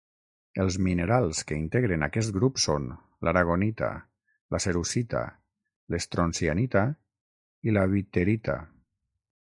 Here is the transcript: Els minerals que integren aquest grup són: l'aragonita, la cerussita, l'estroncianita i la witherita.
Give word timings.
Els 0.61 0.77
minerals 0.85 1.41
que 1.49 1.57
integren 1.63 2.05
aquest 2.07 2.33
grup 2.37 2.57
són: 2.63 2.87
l'aragonita, 3.27 3.91
la 4.55 4.63
cerussita, 4.67 5.23
l'estroncianita 5.95 6.87
i 7.71 7.77
la 7.79 7.85
witherita. 7.95 8.61